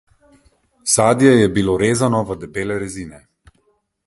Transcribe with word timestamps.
Sadje 0.93 1.33
je 1.41 1.51
bilo 1.59 1.75
rezano 1.85 2.25
v 2.31 2.39
debele 2.45 2.79
rezine. 2.87 3.23